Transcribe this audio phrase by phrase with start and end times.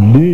[0.00, 0.29] мы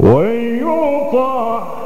[0.00, 1.85] ويطهركم.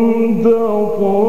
[0.00, 1.19] Don't